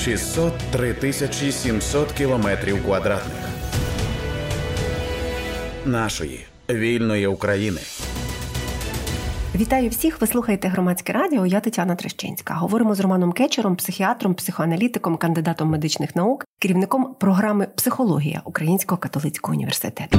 [0.00, 3.48] 603 тисячі 700 кілометрів квадратних
[5.84, 7.80] нашої вільної України.
[9.54, 10.20] Вітаю всіх!
[10.20, 11.46] Ви слухаєте громадське радіо.
[11.46, 12.54] Я Тетяна Трещинська.
[12.54, 20.18] Говоримо з Романом Кечером, психіатром, психоаналітиком, кандидатом медичних наук, керівником програми Психологія Українського католицького університету.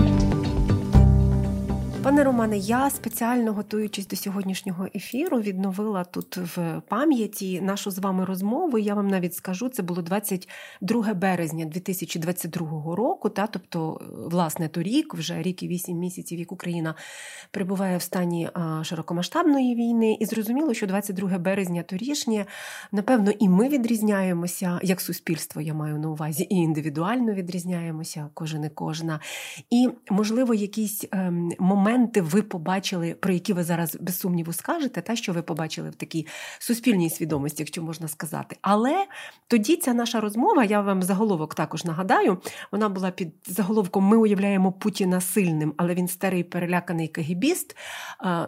[2.04, 8.26] Пане Романе, я спеціально готуючись до сьогоднішнього ефіру, відновила тут в пам'яті нашу з вами
[8.26, 8.78] розмову.
[8.78, 13.30] Я вам навіть скажу, це було 22 березня 2022 року.
[13.30, 14.02] Та тобто,
[14.32, 16.96] власне, торік, вже рік і вісім місяців, як Україна
[17.52, 18.50] перебуває в стані
[18.84, 22.46] широкомасштабної війни, і зрозуміло, що 22 березня торішнє,
[22.92, 25.62] напевно, і ми відрізняємося як суспільство.
[25.62, 29.20] Я маю на увазі, і індивідуально відрізняємося, кожен і кожна.
[29.70, 35.02] І можливо, якісь ем, моменти моменти ви побачили, про які ви зараз без сумніву скажете,
[35.02, 36.28] та що ви побачили в такій
[36.60, 38.56] суспільній свідомості, якщо можна сказати.
[38.62, 39.06] Але
[39.48, 42.38] тоді ця наша розмова, я вам заголовок також нагадаю,
[42.72, 47.78] вона була під заголовком Ми уявляємо Путіна сильним, але він старий переляканий кагібіст.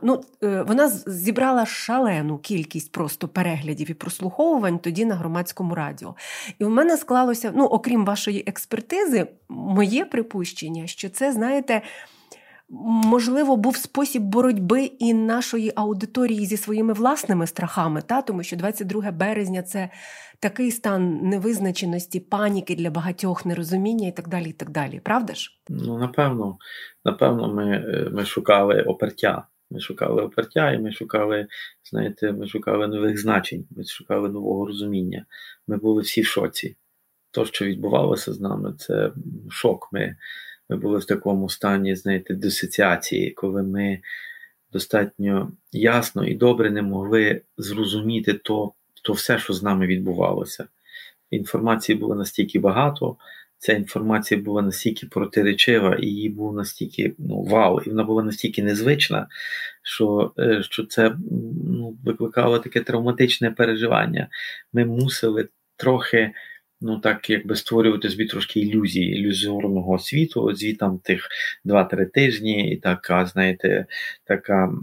[0.01, 6.15] Ну, е, Вона зібрала шалену кількість просто переглядів і прослуховувань тоді на громадському радіо.
[6.59, 11.81] І у мене склалося, ну, окрім вашої експертизи, моє припущення, що це, знаєте
[12.69, 19.11] можливо, був спосіб боротьби і нашої аудиторії зі своїми власними страхами, та тому що 22
[19.11, 19.89] березня це
[20.39, 24.49] такий стан невизначеності, паніки для багатьох, нерозуміння і так далі.
[24.49, 25.01] і так далі.
[25.03, 25.49] Правда ж?
[25.69, 26.57] Ну, напевно,
[27.05, 29.47] напевно, ми, е, ми шукали опертя.
[29.71, 31.47] Ми шукали опертя, і ми шукали,
[31.91, 35.25] знаєте, ми шукали нових значень, ми шукали нового розуміння.
[35.67, 36.75] Ми були всі в шоці.
[37.31, 39.11] То, що відбувалося з нами, це
[39.49, 39.89] шок.
[39.91, 40.15] Ми
[40.69, 43.99] ми були в такому стані, знаєте, дисоціації, коли ми
[44.71, 50.67] достатньо ясно і добре не могли зрозуміти то, то все, що з нами відбувалося.
[51.31, 53.17] Інформації було настільки багато,
[53.57, 58.63] ця інформація була настільки протиречива, і її був настільки ну, вау, і вона була настільки
[58.63, 59.27] незвична,
[59.83, 61.15] що е, що це
[61.69, 64.27] ну, викликало таке травматичне переживання.
[64.73, 65.47] Ми мусили
[65.77, 66.31] трохи
[66.83, 71.27] ну так якби створювати собі трошки ілюзії, ілюзорного світу, звітам тих
[71.65, 73.85] 2-3 тижні, і така, знаєте,
[74.23, 74.73] така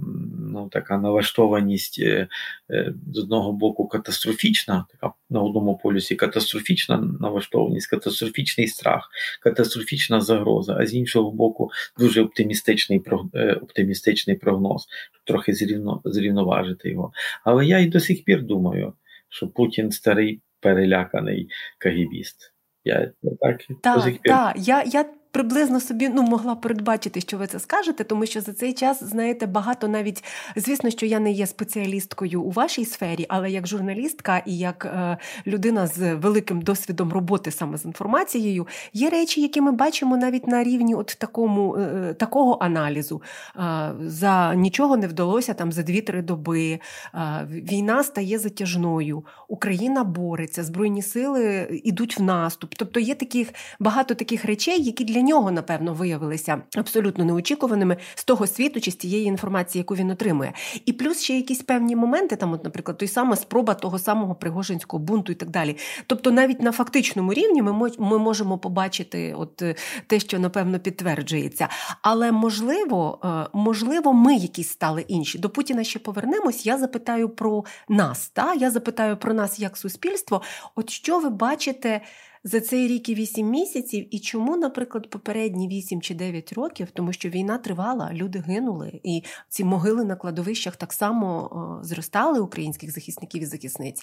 [0.52, 2.28] ну, така налаштованість е,
[2.70, 9.10] е, з одного боку катастрофічна, така на одному полюсі катастрофічна налаштованість, катастрофічний страх,
[9.42, 13.02] катастрофічна загроза, а з іншого боку, дуже оптимістичний
[13.34, 17.12] е, оптимістичний прогноз, щоб трохи зрівно, зрівноважити його.
[17.44, 18.92] Але я і до сих пір думаю,
[19.28, 21.48] що Путін старий переляканий
[21.78, 22.54] кагібіст.
[22.84, 24.56] Я так, так, так.
[24.58, 28.72] Я, я приблизно собі ну могла передбачити, що ви це скажете, тому що за цей
[28.72, 30.24] час знаєте багато навіть
[30.56, 35.16] звісно, що я не є спеціалісткою у вашій сфері, але як журналістка і як е,
[35.46, 40.64] людина з великим досвідом роботи саме з інформацією, є речі, які ми бачимо навіть на
[40.64, 43.22] рівні от такому е, е такого аналізу.
[43.56, 46.78] Е, за нічого не вдалося там за дві-три доби.
[47.14, 52.74] Е, війна стає затяжною, Україна бореться, збройні сили йдуть в наступ.
[52.76, 53.48] Тобто є таких
[53.80, 58.90] багато таких речей, які для для нього, напевно, виявилися абсолютно неочікуваними з того світу чи
[58.90, 60.52] з тієї інформації, яку він отримує.
[60.86, 65.02] І плюс ще якісь певні моменти, там, от, наприклад, той сама спроба того самого Пригожинського
[65.02, 65.76] бунту і так далі.
[66.06, 69.62] Тобто, навіть на фактичному рівні ми ми можемо побачити от
[70.06, 71.68] те, що напевно підтверджується.
[72.02, 75.38] Але можливо, е, можливо, ми якісь стали інші.
[75.38, 76.66] До Путіна ще повернемось.
[76.66, 78.28] Я запитаю про нас.
[78.28, 78.54] Та?
[78.54, 80.42] Я запитаю про нас як суспільство.
[80.74, 82.00] От що ви бачите?
[82.44, 87.12] За цей рік і вісім місяців, і чому, наприклад, попередні вісім чи дев'ять років, тому
[87.12, 93.42] що війна тривала, люди гинули, і ці могили на кладовищах так само зростали українських захисників
[93.42, 94.02] і захисниць.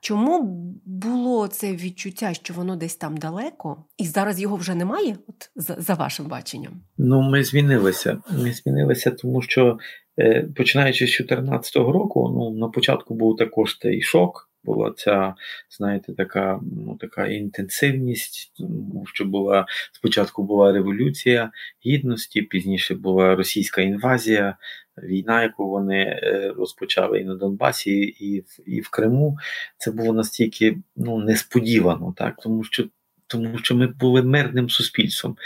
[0.00, 0.42] Чому
[0.84, 5.16] було це відчуття, що воно десь там далеко, і зараз його вже немає?
[5.26, 6.80] От за, за вашим баченням?
[6.98, 8.18] Ну, ми змінилися.
[8.30, 9.78] Ми змінилися, тому що
[10.18, 15.34] е, починаючи з 2014 року, ну на початку був також цей шок була ця,
[15.70, 21.50] знаєте, така ну, така інтенсивність, тому що була спочатку була революція
[21.86, 24.56] гідності, пізніше була російська інвазія,
[25.02, 29.38] війна, яку вони е, розпочали і на Донбасі, і в, і в Криму.
[29.78, 32.84] Це було настільки ну, несподівано, так тому що.
[33.30, 35.36] Тому що ми були мирним суспільством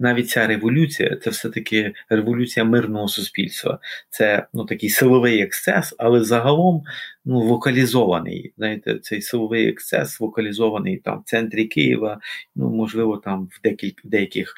[0.00, 3.78] навіть ця революція це все-таки революція мирного суспільства.
[4.10, 6.82] Це ну такий силовий ексцес, але загалом
[7.24, 8.52] ну вокалізований.
[8.56, 12.20] Знаєте, цей силовий ексцес вокалізований там в центрі Києва,
[12.56, 14.54] ну можливо, там в декілька деяких.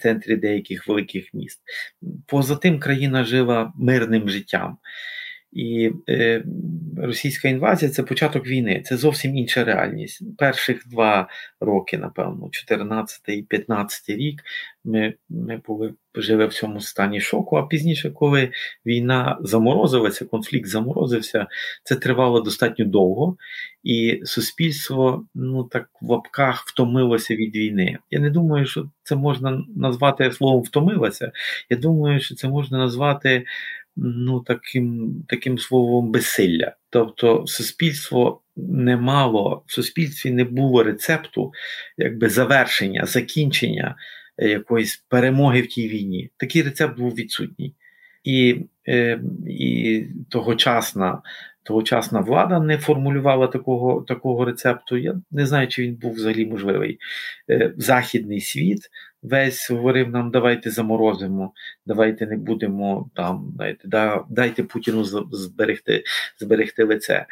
[0.00, 1.60] Центрі деяких великих міст.
[2.26, 4.78] Поза тим, країна жила мирним життям.
[5.52, 6.44] І е,
[6.96, 10.36] російська інвазія це початок війни, це зовсім інша реальність.
[10.38, 11.28] Перших два
[11.60, 14.42] роки, напевно, 14 і 15 рік,
[14.84, 17.56] ми ми були жили в цьому стані шоку.
[17.56, 18.50] А пізніше, коли
[18.86, 21.46] війна заморозилася, конфлікт заморозився,
[21.84, 23.36] це тривало достатньо довго,
[23.82, 27.98] і суспільство ну так в лапках втомилося від війни.
[28.10, 31.32] Я не думаю, що це можна назвати словом втомилося.
[31.70, 33.44] Я думаю, що це можна назвати
[33.96, 36.76] ну, таким таким словом безсилля.
[36.90, 41.52] Тобто, суспільство не мало, в суспільстві не було рецепту
[41.98, 43.96] якби завершення, закінчення
[44.38, 46.30] якоїсь перемоги в тій війні.
[46.36, 47.74] Такий рецепт був відсутній.
[48.24, 51.22] І е, і тогочасна
[51.62, 54.96] тогочасна влада не формулювала такого такого рецепту.
[54.96, 56.98] Я не знаю, чи він був взагалі можливий.
[57.50, 58.90] Е, Західний світ
[59.22, 61.52] весь говорив нам: давайте заморозимо,
[61.86, 66.04] давайте не будемо там, дайте, да, дайте Путіну зберегти,
[66.40, 67.26] зберегти лице.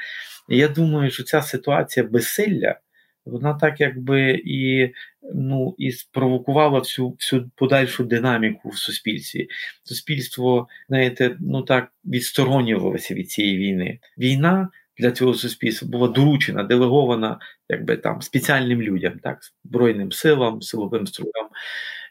[0.49, 2.77] Я думаю, що ця ситуація безсилля
[3.27, 4.93] вона так якби і
[5.35, 9.49] ну, і спровокувала всю всю подальшу динаміку в суспільстві.
[9.85, 13.99] Суспільство, знаєте, ну так відсторонювалося від цієї війни.
[14.19, 14.69] Війна
[14.99, 17.39] для цього суспільства була доручена, делегована
[17.69, 21.49] якби там спеціальним людям, так, Збройним силам, силовим струям.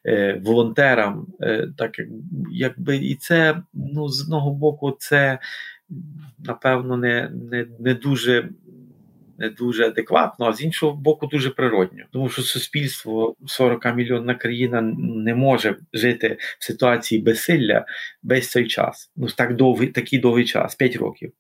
[0.06, 1.92] Е, волонтерам, е, так
[2.52, 5.40] якби і це ну з одного боку, це
[6.40, 8.50] напевно не не, не дуже
[9.40, 12.04] не дуже адекватно, а з іншого боку, дуже природньо.
[12.12, 17.86] Тому що суспільство 40 мільйонна країна не може жити в ситуації безсилля
[18.24, 19.12] весь цей час.
[19.16, 21.32] Ну так довгий, такий довгий час, 5 років.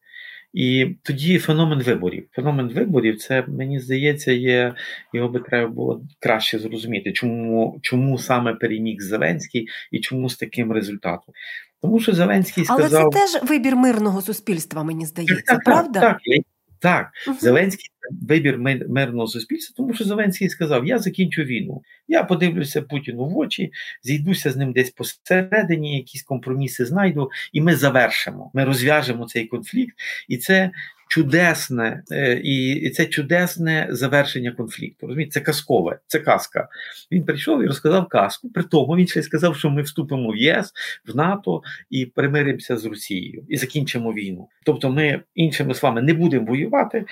[0.53, 2.27] І тоді феномен виборів.
[2.31, 4.73] Феномен виборів, це мені здається, є
[5.13, 10.71] його би треба було краще зрозуміти, чому чому саме переміг Зеленський і чому з таким
[10.71, 11.33] результатом.
[11.81, 12.89] Тому що Зеленський сказав...
[12.93, 15.99] Але це теж вибір мирного суспільства, мені здається, так, так, правда?
[15.99, 16.45] Так, так.
[16.79, 21.81] Так, Зеленський вибір мирного суспільства, тому що Зеленський сказав: Я закінчу війну.
[22.07, 23.71] Я подивлюся Путіну в очі,
[24.03, 28.51] зійдуся з ним десь посередині, якісь компроміси знайду, і ми завершимо.
[28.53, 29.95] Ми розв'яжемо цей конфлікт,
[30.27, 30.71] і це
[31.09, 35.07] чудесне е, і це чудесне завершення конфлікту.
[35.07, 36.67] Розумієте, це казкове, це казка.
[37.11, 38.49] Він прийшов і розказав казку.
[38.49, 40.73] При тому він ще сказав, що ми вступимо в ЄС,
[41.07, 44.47] в НАТО і примиримося з Росією і закінчимо війну.
[44.65, 47.05] Тобто, ми іншими словами не будемо воювати.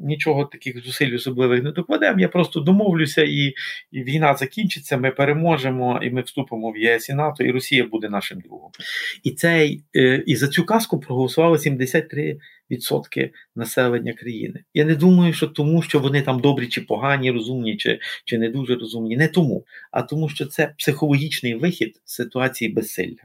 [0.00, 2.20] Нічого таких зусиль особливих не докладемо.
[2.20, 3.54] Я просто домовлюся, і
[3.92, 4.96] і війна закінчиться.
[4.96, 8.70] Ми переможемо, і ми вступимо в ЄС і НАТО, і Росія буде нашим другом.
[9.24, 12.38] І цей е, і за цю казку проголосували 73
[12.70, 14.64] відсотки населення країни.
[14.74, 18.48] Я не думаю, що тому, що вони там добрі чи погані, розумні, чи чи не
[18.48, 19.16] дуже розумні.
[19.16, 23.16] Не тому, а тому, що це психологічний вихід ситуації безсилля.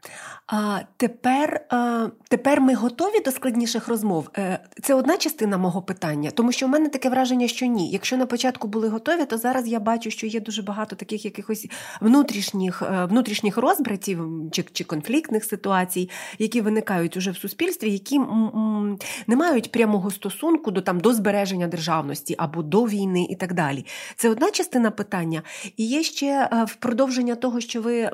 [0.48, 4.30] А тепер а, тепер ми готові до складніших розмов.
[4.38, 7.90] Е, це одна частина мого питання, тому що в мене таке враження, що ні.
[7.92, 11.68] Якщо на початку були готові, то зараз я бачу, що є дуже багато таких якихось
[12.02, 14.20] внутрішніх е, внутрішніх розбратів
[14.52, 16.10] чи чи конфліктних ситуацій,
[16.40, 18.98] які виникають уже в суспільстві, які м-
[19.34, 23.86] не мають прямого стосунку до там до збереження державності або до війни і так далі.
[24.16, 25.42] Це одна частина питання.
[25.78, 28.12] І є ще е, в продовження того, що ви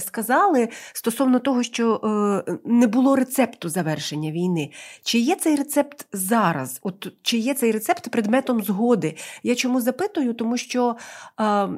[0.00, 2.00] сказали, стосовно того, що
[2.48, 4.70] е, не було рецепту завершення війни.
[5.02, 6.80] Чи є цей рецепт зараз?
[6.82, 9.16] От Чи є цей рецепт предметом згоди?
[9.42, 10.34] Я чому запитую?
[10.34, 10.96] Тому що
[11.40, 11.68] е,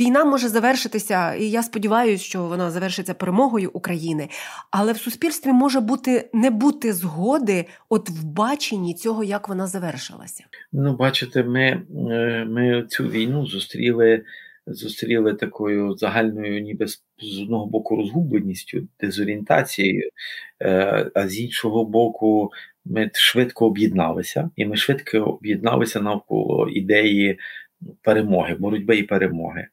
[0.00, 4.28] війна може завершитися, і я сподіваюся, що вона завершиться перемогою України,
[4.70, 10.44] але в суспільстві може бути не бути згоди от в баченні цього, як вона завершилася?
[10.72, 14.24] Ну, бачите, ми, е, ми цю війну зустріли.
[14.70, 20.10] Зустріли такою загальною, ніби з одного боку, розгубленістю, дезорієнтацією,
[20.62, 22.50] е, а з іншого боку,
[22.84, 27.38] ми швидко об'єдналися, і ми швидко об'єдналися навколо ідеї
[28.02, 29.66] перемоги, боротьби і перемоги.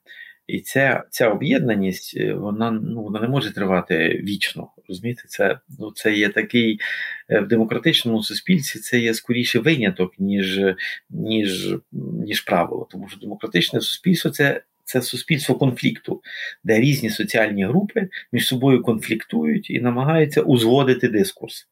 [0.48, 4.70] І ця ця об'єднаність, е, вона ну вона не може тривати вічно.
[4.90, 6.80] Розумієте, це ну це є такий
[7.30, 8.80] е, в демократичному суспільстві.
[8.80, 10.62] Це є скоріше виняток, ніж
[11.10, 11.76] ніж,
[12.26, 12.88] ніж правило.
[12.92, 14.62] Тому що демократичне суспільство це.
[14.88, 16.22] Це суспільство конфлікту,
[16.64, 21.68] де різні соціальні групи між собою конфліктують і намагаються узгодити дискурс.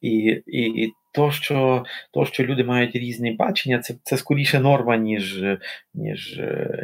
[0.00, 5.44] І і, то, що то, що люди мають різні бачення, це це скоріше норма, ніж
[5.94, 6.40] ніж,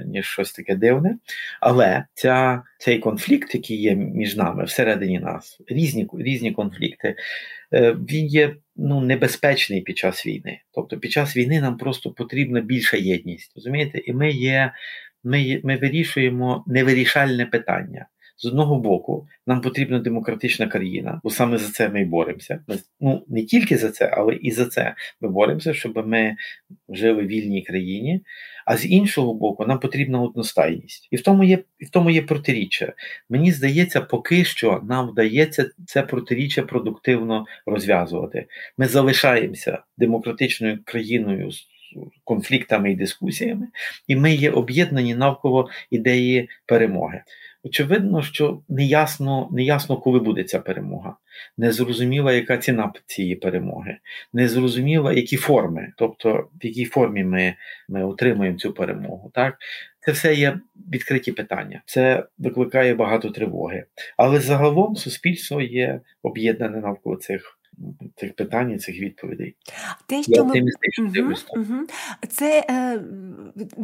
[0.07, 1.17] ніж щось таке дивне.
[1.61, 7.17] Але ця, цей конфлікт, який є між нами всередині нас, різні різні конфлікти,
[7.75, 10.61] е, він є ну, небезпечний під час війни.
[10.73, 13.53] Тобто під час війни нам просто потрібна більша єдність.
[13.57, 13.99] розумієте?
[13.99, 14.73] І ми є,
[15.25, 18.07] ми, ми вирішуємо невирішальне питання.
[18.37, 22.65] З одного боку, нам потрібна демократична країна, бо саме за це ми боремося.
[22.69, 26.37] Ми, ну не тільки за це, але і за це ми боремося, щоб ми
[26.89, 28.21] жили в вільній країні.
[28.67, 32.23] А з іншого боку, нам потрібна одностайність, і в тому є і в тому є
[32.23, 32.93] протиріччя.
[33.31, 38.47] Мені здається, поки що нам вдається це протиріччя продуктивно розв'язувати.
[38.79, 41.51] Ми залишаємося демократичною країною
[42.25, 43.69] конфліктами і дискусіями,
[44.09, 47.23] і ми є об'єднані навколо ідеї перемоги.
[47.65, 51.17] Очевидно, що неясно, неясно, коли буде ця перемога.
[51.59, 53.97] Незрозуміла, яка ціна цієї перемоги,
[54.33, 57.55] незрозуміла, які форми, тобто в якій формі ми
[57.89, 59.31] ми отримуємо цю перемогу.
[59.35, 59.57] Так?
[60.01, 60.61] Це все є
[60.93, 63.85] відкриті питання, це викликає багато тривоги.
[64.17, 67.59] Але загалом суспільство є об'єднане навколо цих
[68.17, 69.57] цих питань, і цих відповідей.
[70.07, 71.23] Те, що Я оптимістично ми...
[71.23, 71.87] угу, угу.
[72.29, 73.03] Це е,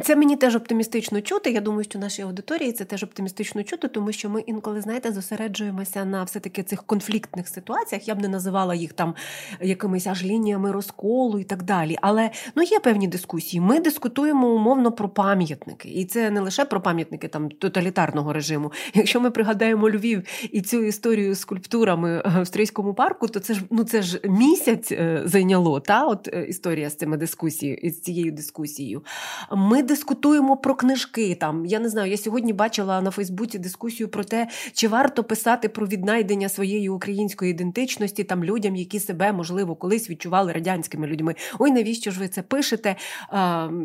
[0.03, 1.51] це мені теж оптимістично чути.
[1.51, 6.05] Я думаю, що нашій аудиторії це теж оптимістично чути, тому що ми інколи, знаєте, зосереджуємося
[6.05, 8.07] на все-таки цих конфліктних ситуаціях.
[8.07, 9.15] Я б не називала їх там
[9.61, 11.97] якимись аж лініями розколу і так далі.
[12.01, 13.61] Але ну є певні дискусії.
[13.61, 18.71] Ми дискутуємо умовно про пам'ятники, і це не лише про пам'ятники там тоталітарного режиму.
[18.93, 23.61] Якщо ми пригадаємо Львів і цю історію з скульптурами в австрійському парку, то це ж
[23.69, 28.31] ну це ж місяць е, зайняло та от е, історія з цими дискусією з цією
[28.31, 29.03] дискусією.
[29.51, 31.35] Ми дискутуємо про книжки.
[31.35, 35.69] Там я не знаю, я сьогодні бачила на Фейсбуці дискусію про те, чи варто писати
[35.69, 41.35] про віднайдення своєї української ідентичності там людям, які себе можливо колись відчували радянськими людьми.
[41.59, 42.95] Ой, навіщо ж ви це пишете?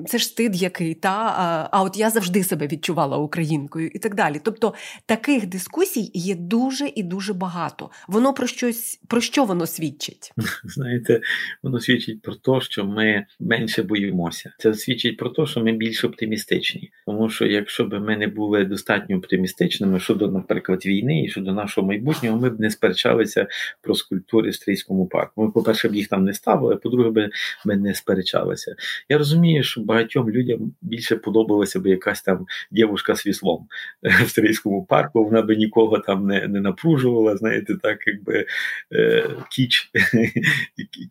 [0.06, 4.40] Це ж стид який, та а от я завжди себе відчувала українкою і так далі.
[4.42, 4.74] Тобто
[5.06, 7.90] таких дискусій є дуже і дуже багато.
[8.08, 9.85] Воно про щось про що воно свідчить?
[9.86, 10.32] Свідчить?
[10.64, 11.20] Знаєте,
[11.62, 14.52] воно свідчить про те, що ми менше боїмося.
[14.58, 16.90] Це свідчить про те, що ми більш оптимістичні.
[17.06, 21.86] Тому що якщо б ми не були достатньо оптимістичними щодо, наприклад, війни і щодо нашого
[21.86, 23.46] майбутнього, ми б не сперечалися
[23.82, 25.44] про скульптури в Стрийському парку.
[25.44, 27.30] Ми, по-перше, б їх там не ставили, а по-друге, б
[27.64, 28.74] ми не сперечалися.
[29.08, 33.66] Я розумію, що багатьом людям більше подобалася б якась там дівушка з віслом
[34.24, 35.24] в Стрийському парку.
[35.24, 38.46] Вона би нікого там не не напружувала, знаєте, так якби
[38.92, 39.30] е,
[39.76, 39.90] кіч.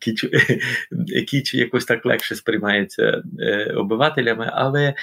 [0.00, 0.26] Кіч,
[1.28, 4.94] кіч якось так легше сприймається е, обивателями, але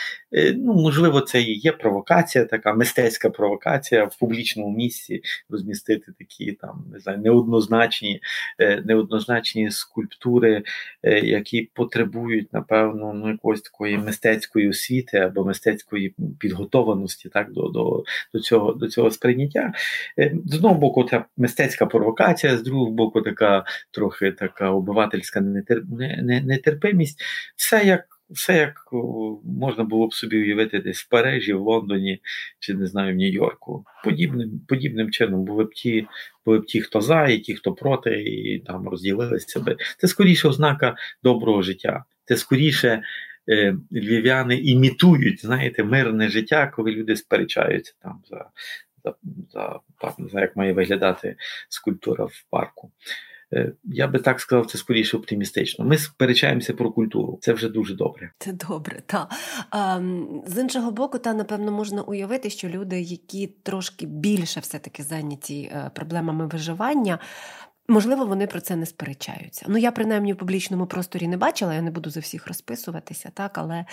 [0.58, 6.86] ну, можливо, це і є провокація, така мистецька провокація в публічному місці розмістити такі там
[6.94, 8.22] не знаю, неоднозначні,
[8.60, 10.64] е, неоднозначні скульптури,
[11.24, 18.40] які потребують, напевно, ну, якоїсь такої мистецької освіти або мистецької підготованості так, до до, до,
[18.40, 19.74] цього до цього сприйняття.
[20.46, 27.22] З одного боку, це мистецька провокація, з другого боку, така трохи така обивательська нетерпимість.
[27.56, 28.90] Все як все як
[29.44, 32.20] можна було б собі уявити десь в Парижі, в Лондоні
[32.60, 33.86] чи не знаю, в Нью-Йорку.
[34.04, 36.08] Подібним подібним чином були б ті,
[36.46, 39.78] були б ті, хто за, і ті, хто проти, і там розділилися би.
[39.98, 42.04] Це скоріше ознака доброго життя.
[42.26, 43.04] Це скоріше.
[43.50, 48.46] Е, львів'яни імітують, знаєте, мирне життя, коли люди сперечаються там за
[49.04, 49.14] за,
[49.54, 51.36] за так, за як має виглядати
[51.70, 52.92] скульптура в парку.
[53.54, 55.86] Е, я би так сказав, це скоріше оптимістично.
[55.86, 57.40] Ми сперечаємося про культуру.
[57.42, 58.32] Це вже дуже добре.
[58.40, 59.30] Це добре, та
[60.46, 65.92] З іншого боку, та напевно можна уявити, що люди, які трошки більше все-таки зайняті е,
[65.96, 67.20] проблемами виживання.
[67.88, 69.66] Можливо, вони про це не сперечаються.
[69.70, 73.58] Ну, я принаймні в публічному просторі не бачила, я не буду за всіх розписуватися, так,
[73.58, 73.86] але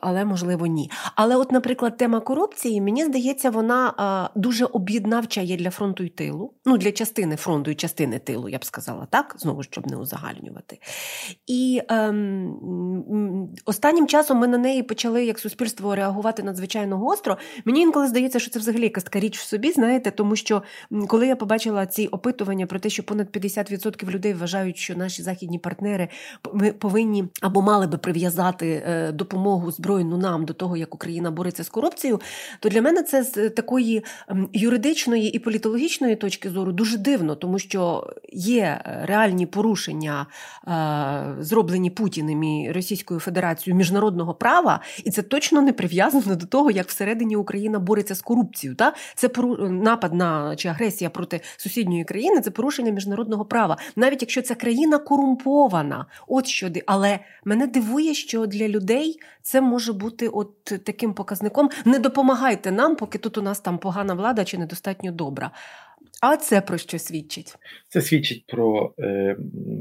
[0.00, 0.90] але можливо, ні.
[1.14, 6.54] Але, от, наприклад, тема корупції, мені здається, вона дуже об'єднавча є для фронту і тилу,
[6.64, 10.78] ну, для частини фронту і частини тилу, я б сказала, так, знову щоб не узагальнювати.
[11.46, 17.36] І ем, останнім часом ми на неї почали як суспільство реагувати надзвичайно гостро.
[17.64, 20.62] Мені інколи здається, що це взагалі якась така річ в собі, знаєте, тому що
[21.08, 25.58] коли я побачила ці опитування про те, що понад 50% людей вважають, що наші західні
[25.58, 26.08] партнери
[26.78, 31.68] повинні або мали би прив'язати е, допомогу збройну нам до того, як Україна бореться з
[31.68, 32.20] корупцією,
[32.60, 34.04] то для мене це з такої
[34.52, 40.26] юридичної і політологічної точки зору дуже дивно, тому що є реальні порушення,
[40.68, 46.70] е, зроблені Путіним і Російською Федерацією міжнародного права, і це точно не прив'язано до того,
[46.70, 48.76] як всередині Україна бореться з корупцією.
[48.76, 48.94] Та?
[49.14, 49.30] Це
[49.68, 54.54] напад на чи агресія проти сусідньої країни, це порушення порушення міжнародного права, навіть якщо ця
[54.54, 56.06] країна корумпована.
[56.28, 61.70] От що але мене дивує, що для людей це може бути от таким показником.
[61.84, 65.50] Не допомагайте нам, поки тут у нас там погана влада чи недостатньо добра.
[66.22, 67.54] А це про що свідчить?
[67.88, 69.36] Це свідчить про е,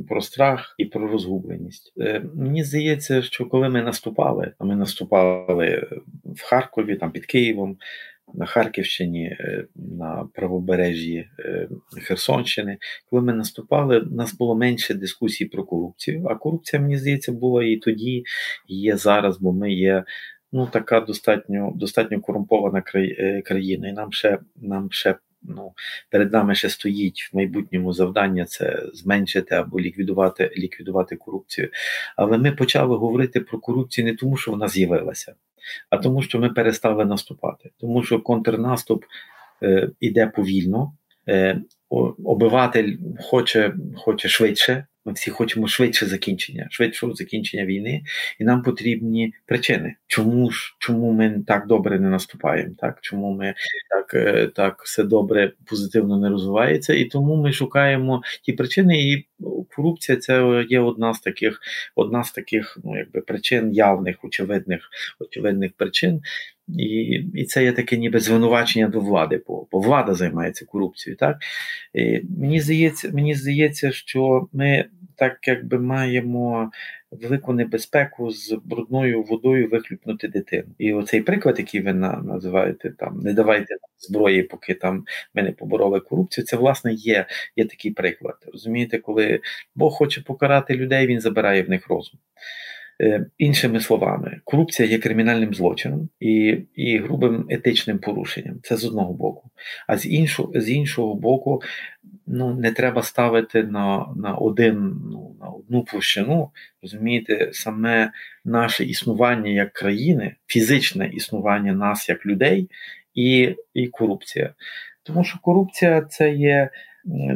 [0.10, 1.94] про страх і про розгубленість.
[1.98, 5.88] Е, Мені здається, що коли ми наступали, а ми наступали
[6.26, 7.78] в Харкові, там під Києвом,
[8.34, 9.38] на Харківщині,
[9.76, 11.30] на правобережжі
[12.02, 12.78] Херсонщини.
[13.10, 16.26] Коли ми наступали, у нас було менше дискусій про корупцію.
[16.30, 18.24] А корупція, мені здається, була і тоді,
[18.68, 20.04] і є зараз, бо ми є.
[20.52, 22.84] Ну, така достатньо достатньо корумпована
[23.46, 25.16] країна, і нам ще нам ще
[25.50, 25.74] ну,
[26.10, 31.70] перед нами ще стоїть в майбутньому завдання це зменшити або ліквідувати ліквідувати корупцію.
[32.16, 35.36] Але ми почали говорити про корупцію не тому, що вона з'явилася,
[35.90, 37.72] а тому, що ми перестали наступати.
[37.78, 39.06] Тому що контрнаступ
[39.64, 40.94] е, іде повільно,
[41.28, 41.62] е,
[42.24, 44.86] обиватель хоче, хоче швидше.
[45.06, 48.04] Ми всі хочемо швидше закінчення, швидшого закінчення війни,
[48.40, 53.54] і нам потрібні причини, чому ж чому ми так добре не наступаємо, так чому ми
[53.90, 59.02] так е, так все добре, позитивно не розвивається, і тому ми шукаємо ті причини.
[59.02, 59.28] І
[59.76, 61.60] корупція це є одна з таких,
[61.96, 64.90] одна з таких, ну якби причин явних, очевидних,
[65.20, 66.22] очевидних причин.
[66.78, 71.18] І і це є таке ніби звинувачення до влади, бо, бо влада займається корупцією.
[71.18, 71.38] Так?
[71.94, 76.72] І Мені здається, мені здається, що ми так якби маємо
[77.22, 80.68] велику небезпеку з брудною водою вихлюпнути дитину.
[80.78, 86.00] І оцей приклад, який ви називаєте, там не давайте зброї, поки там ми не побороли
[86.00, 86.46] корупцію.
[86.46, 88.36] Це власне є, є такий приклад.
[88.54, 89.40] Розумієте, коли
[89.76, 92.20] Бог хоче покарати людей, він забирає в них розум.
[93.02, 98.60] Е, іншими словами, корупція є кримінальним злочином і і грубим етичним порушенням.
[98.64, 99.50] Це з одного боку.
[99.88, 101.62] А з іншого з іншого боку,
[102.28, 106.52] ну не треба ставити на на один ну, на одну площину,
[106.82, 108.12] розумієте, саме
[108.46, 112.70] наше існування як країни, фізичне існування нас як людей,
[113.14, 114.54] і, і корупція.
[115.04, 116.70] Тому що корупція це є.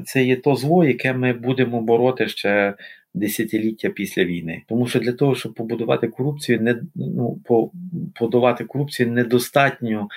[0.05, 2.73] Це є то зло, яке ми будемо бороти ще
[3.13, 4.63] десятиліття після війни.
[4.67, 7.41] Тому що для того, щоб побудувати корупцію, не ну
[8.15, 10.07] подолати корупцію, недостатньо.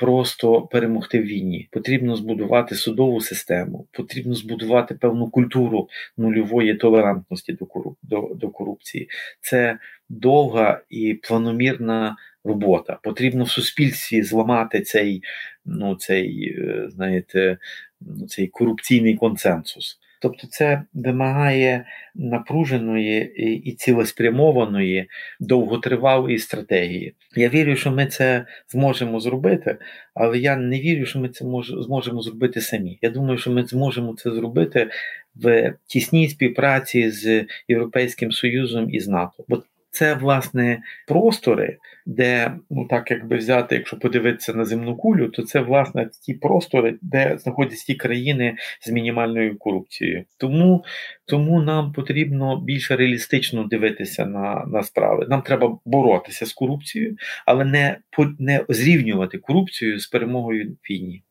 [0.00, 7.66] Просто перемогти в війні потрібно збудувати судову систему, потрібно збудувати певну культуру нульової толерантності до
[8.02, 9.08] до, до корупції.
[9.40, 9.78] Це
[10.08, 12.98] довга і планомірна робота.
[13.02, 15.22] Потрібно в суспільстві зламати цей,
[15.64, 17.58] ну цей, е, знаєте,
[18.00, 19.98] ну, цей корупційний консенсус.
[20.22, 23.32] Тобто це вимагає напруженої
[23.68, 25.08] і цілеспрямованої,
[25.40, 27.14] довготривалої стратегії.
[27.36, 29.76] Я вірю, що ми це зможемо зробити,
[30.14, 32.98] але я не вірю, що ми це зможемо зробити самі.
[33.02, 34.90] Я думаю, що ми зможемо це зробити
[35.34, 39.44] в тісній співпраці з Європейським Союзом і з НАТО.
[39.48, 45.42] Бо це власне простори, де ну так якби взяти, якщо подивитися на земну кулю, то
[45.42, 50.24] це власне ті простори, де знаходяться ті країни з мінімальною корупцією.
[50.36, 50.84] Тому
[51.26, 55.26] тому нам потрібно більш реалістично дивитися на на справи.
[55.28, 57.98] Нам треба боротися з корупцією, але не
[58.38, 61.22] не зрівнювати корупцію з перемогою війні.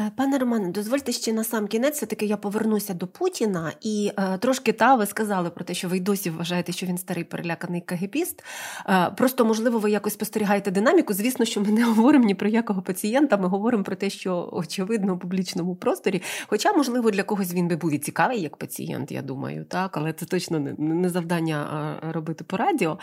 [0.00, 4.38] Е, пане Романе, дозвольте ще на сам кінець, все-таки я повернуся до Путіна і е,
[4.38, 7.80] трошки та ви сказали про те, що ви й досі вважаєте, що він старий переляканий
[7.80, 8.44] кагепіст.
[8.88, 11.12] Е, просто, можливо, ви якось спостерігаєте динаміку.
[11.14, 15.14] Звісно, що ми не говоримо ні про якого пацієнта, ми говоримо про те, що очевидно
[15.14, 16.22] у публічному просторі.
[16.46, 20.12] Хоча, можливо, для когось він би був і цікавий як пацієнт, я думаю, так, але
[20.12, 22.98] це точно не, не завдання робити по радіо.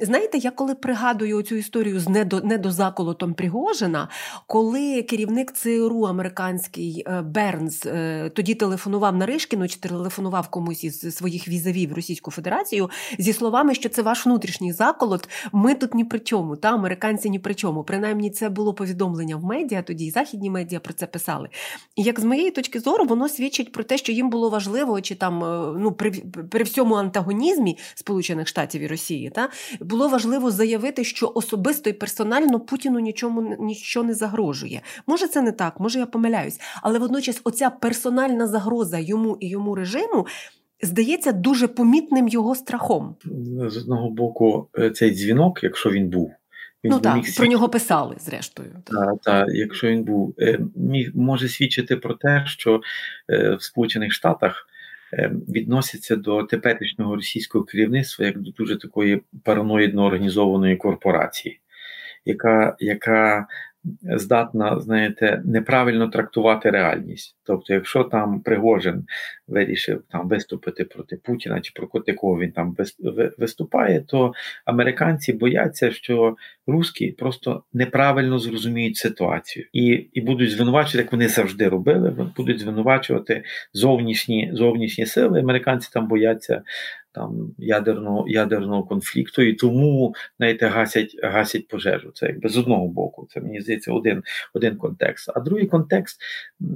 [0.00, 4.08] Знаєте, я коли пригадую цю історію з недо, недозаколотом Пригожина,
[4.46, 11.16] коли керівник ЦРУ ЦРУ американський е, Бернс е, тоді телефонував Наришкіну чи телефонував комусь із
[11.16, 15.28] своїх візавів Російську Федерацію зі словами, що це ваш внутрішній заколот.
[15.52, 17.84] Ми тут ні при чому, та американці ні при чому.
[17.84, 21.48] Принаймні, це було повідомлення в медіа, тоді і західні медіа про це писали.
[21.96, 25.14] І як з моєї точки зору, воно свідчить про те, що їм було важливо, чи
[25.14, 26.10] там е, ну при,
[26.50, 29.48] при всьому антагонізмі Сполучених Штатів і Росії, та
[29.80, 34.82] було важливо заявити, що особисто і персонально Путіну нічому нічого не загрожує.
[35.06, 39.74] Може, це не так може я помиляюсь, але водночас оця персональна загроза йому і йому
[39.74, 40.26] режиму.
[40.82, 43.16] Здається, дуже помітним його страхом.
[43.66, 46.32] З одного боку, е, цей дзвінок, якщо він був,
[46.84, 48.70] він ну так, про нього писали зрештою.
[48.84, 52.80] Так, так, якщо він був, е, міг може свідчити про те, що
[53.30, 54.66] е, в Сполучених Штатах
[55.48, 61.60] відносяться до теперішнього російського керівництва як до дуже такої параноїдно організованої корпорації,
[62.24, 63.46] яка яка
[64.02, 67.36] здатна, знаєте, неправильно трактувати реальність.
[67.44, 69.06] Тобто, якщо там Пригожин
[69.48, 72.76] вирішив там виступити проти Путіна чи проти кого він там
[73.38, 74.32] виступає, то
[74.64, 76.36] американці бояться, що
[76.68, 82.30] русські просто неправильно зрозуміють ситуацію і і будуть звинувачувати, як вони завжди робили.
[82.36, 85.40] Будуть звинувачувати зовнішні зовнішні сили.
[85.40, 86.62] Американці там бояться
[87.12, 92.10] там ядерного ядерного конфлікту, і тому знаєте, гасять гасять пожежу.
[92.14, 93.26] Це якби з одного боку.
[93.30, 94.22] Це мені здається один
[94.54, 95.30] один контекст.
[95.34, 96.20] А другий контекст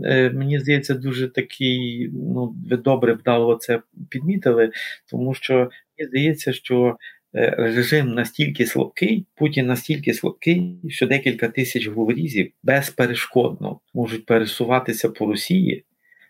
[0.05, 2.11] е, мені здається дуже такий.
[2.12, 4.70] Ну ви добре вдало це підмітили,
[5.11, 6.96] тому що мені здається, що.
[7.35, 15.27] Е, режим настільки слабкий, Путін настільки слабкий, що декілька тисяч говорізів безперешкодно можуть пересуватися по
[15.27, 15.85] Росії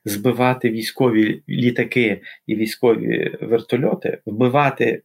[0.04, 5.02] збивати військові літаки і військові вертольоти, вбивати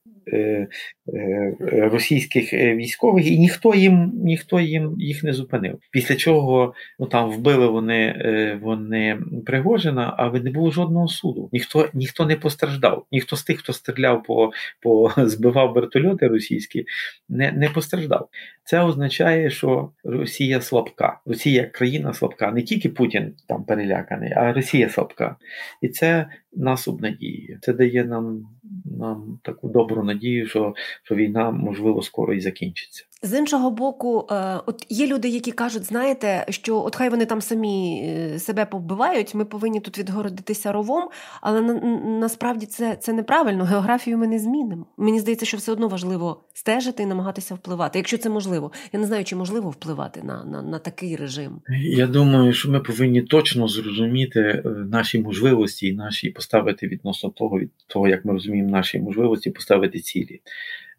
[1.62, 5.80] російських е, військових, і ніхто їм ніхто їм їх не зупинив.
[5.92, 11.50] Після чого ну там вбили вони вони Пригожина, але не було жодного суду.
[11.52, 13.06] Ніхто ніхто не постраждав.
[13.12, 16.86] Ніхто з тих, хто стріляв по по збивав вертольоти російські,
[17.30, 18.30] не не постраждав.
[18.64, 21.20] Це означає, що Росія слабка.
[21.26, 22.52] Росія країна слабка.
[22.52, 25.36] Не тільки Путін там переляканий, а Росія слабка.
[25.82, 26.26] І це
[26.58, 27.58] нас обнадіює.
[27.62, 28.48] Це дає нам
[28.86, 33.06] нам таку добру надію, що, що війна можливо скоро і закінчиться.
[33.22, 37.42] З іншого боку, е, от є люди, які кажуть, знаєте, що от хай вони там
[37.42, 41.10] самі е, себе повбивають, ми повинні тут відгородитися ровом,
[41.42, 41.74] але на,
[42.20, 43.64] насправді це це неправильно.
[43.64, 44.86] Географію ми не змінимо.
[44.98, 48.72] Мені здається, що все одно важливо стежити і намагатися впливати, якщо це можливо.
[48.94, 51.62] Я не знаю, чи можливо впливати на, на, на такий режим.
[51.82, 57.60] Я думаю, що ми повинні точно зрозуміти е, наші можливості і наші поставити відносно того,
[57.60, 60.42] від того, як ми розуміємо наші можливості, поставити цілі.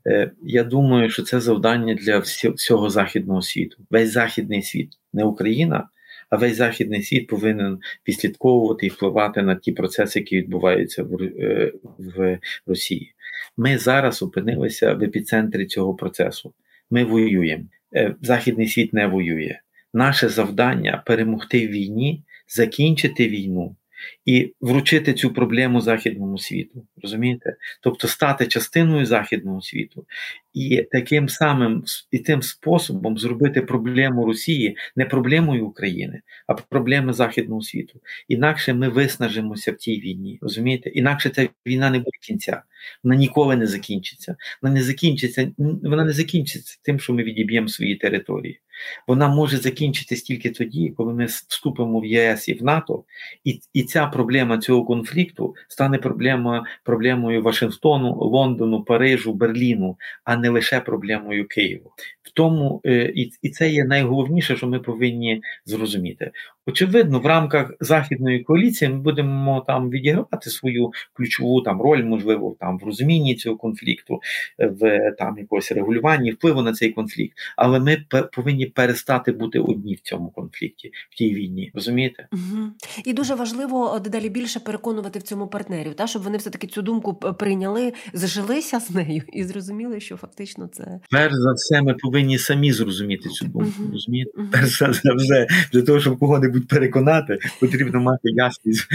[0.06, 2.18] Е, я думаю, що це завдання для
[2.54, 3.76] всього західного світу.
[3.90, 5.88] Весь західний світ, не Україна,
[6.30, 11.72] а весь західний світ повинен підслідковувати і впливати на ті процеси, які відбуваються в, е,
[11.98, 13.14] в Росії.
[13.56, 16.54] Ми зараз опинилися в епіцентрі цього процесу.
[16.90, 17.64] Ми воюємо.
[17.94, 19.58] Е, західний світ не воює.
[19.94, 23.76] Наше завдання перемогти в війні, закінчити війну
[24.24, 26.86] і вручити цю проблему західному світу.
[27.02, 27.56] Розумієте?
[27.82, 30.06] Тобто стати частиною західного світу
[30.54, 37.62] і таким самим і тим способом зробити проблему Росії не проблемою України, а проблеми західного
[37.62, 38.00] світу.
[38.28, 40.38] Інакше ми виснажимося в цій війні.
[40.42, 40.90] Розумієте?
[40.90, 42.62] Інакше ця війна не буде кінця.
[43.04, 44.36] Вона ніколи не закінчиться.
[44.62, 48.60] Вона не закінчиться, вона не закінчиться тим, що ми відіб'ємо свої території.
[49.06, 53.04] Вона може закінчитись тільки тоді, коли ми вступимо в ЄС і в НАТО,
[53.44, 60.48] і і ця проблема цього конфлікту стане проблема, проблемою Вашингтону, Лондону, Парижу, Берліну, а не
[60.48, 61.92] лише проблемою Києву.
[62.22, 66.30] В тому е, і, і це є найголовніше, що ми повинні зрозуміти.
[66.68, 72.78] Очевидно, в рамках західної коаліції ми будемо там відігравати свою ключову там роль, можливо, там
[72.78, 74.20] в розумінні цього конфлікту,
[74.58, 77.38] в там якогось регулюванні впливу на цей конфлікт.
[77.56, 81.70] Але ми повинні перестати бути одні в цьому конфлікті, в тій війні.
[81.74, 82.28] Розумієте?
[82.32, 82.66] Угу.
[83.04, 86.82] І дуже важливо дедалі більше переконувати в цьому партнерів, та щоб вони все таки цю
[86.82, 91.82] думку прийняли, зжилися з нею і зрозуміли, що фактично це перш за все.
[91.82, 93.72] Ми повинні самі зрозуміти цю думку.
[93.80, 93.90] Угу.
[93.92, 94.30] Розумієте?
[94.36, 94.46] Угу.
[94.52, 98.86] Перш за все, для того, щоб кого-небудь переконати, потрібно мати ясність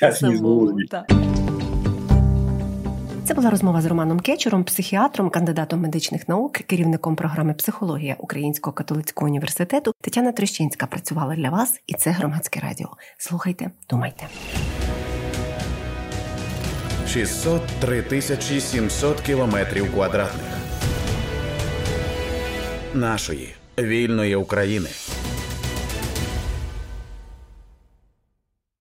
[0.00, 0.88] ясність голові.
[3.30, 9.26] Це була розмова з Романом Кечером, психіатром, кандидатом медичних наук, керівником програми Психологія Українського католицького
[9.26, 9.92] університету.
[10.00, 12.88] Тетяна Трещинська працювала для вас, і це громадське радіо.
[13.18, 14.26] Слухайте, думайте.
[17.08, 20.52] 603 тисячі 700 кілометрів квадратних
[22.94, 24.88] нашої вільної України.